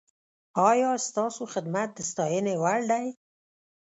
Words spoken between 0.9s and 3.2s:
ستاسو خدمت د ستاینې وړ دی؟